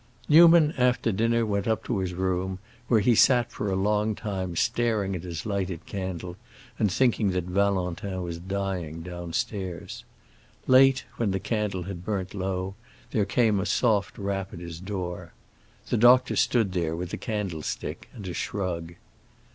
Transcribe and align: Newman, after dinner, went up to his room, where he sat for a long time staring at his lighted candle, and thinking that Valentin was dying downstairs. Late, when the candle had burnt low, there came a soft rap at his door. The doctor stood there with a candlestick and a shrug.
Newman, 0.27 0.73
after 0.79 1.11
dinner, 1.11 1.45
went 1.45 1.67
up 1.67 1.83
to 1.83 1.99
his 1.99 2.15
room, 2.15 2.57
where 2.87 3.01
he 3.01 3.13
sat 3.13 3.51
for 3.51 3.69
a 3.69 3.75
long 3.75 4.15
time 4.15 4.55
staring 4.55 5.15
at 5.15 5.21
his 5.21 5.45
lighted 5.45 5.85
candle, 5.85 6.37
and 6.79 6.91
thinking 6.91 7.29
that 7.29 7.43
Valentin 7.43 8.23
was 8.23 8.39
dying 8.39 9.03
downstairs. 9.03 10.03
Late, 10.65 11.03
when 11.17 11.29
the 11.29 11.39
candle 11.39 11.83
had 11.83 12.03
burnt 12.03 12.33
low, 12.33 12.73
there 13.11 13.25
came 13.25 13.59
a 13.59 13.65
soft 13.67 14.17
rap 14.17 14.51
at 14.51 14.59
his 14.59 14.79
door. 14.79 15.33
The 15.89 15.97
doctor 15.97 16.35
stood 16.35 16.71
there 16.71 16.95
with 16.95 17.13
a 17.13 17.17
candlestick 17.17 18.09
and 18.11 18.27
a 18.27 18.33
shrug. 18.33 18.95